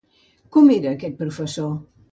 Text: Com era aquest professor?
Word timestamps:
Com 0.55 0.71
era 0.77 0.95
aquest 0.97 1.21
professor? 1.23 1.75